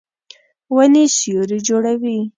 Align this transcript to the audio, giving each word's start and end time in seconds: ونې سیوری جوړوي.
ونې 0.75 1.05
سیوری 1.17 1.59
جوړوي. 1.67 2.19